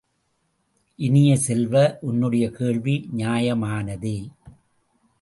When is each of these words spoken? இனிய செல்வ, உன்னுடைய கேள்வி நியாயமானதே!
இனிய 0.99 1.37
செல்வ, 1.37 1.99
உன்னுடைய 2.01 2.51
கேள்வி 2.51 2.95
நியாயமானதே! 3.15 4.17